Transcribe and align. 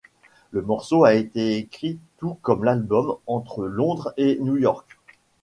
Le 0.49 0.63
morceau 0.63 1.03
a 1.03 1.13
été 1.13 1.57
écrit, 1.57 1.99
tout 2.17 2.35
comme 2.41 2.63
l'album, 2.63 3.17
entre 3.27 3.65
Londres 3.67 4.15
et 4.17 4.39
New 4.41 4.57
York. 4.57 4.87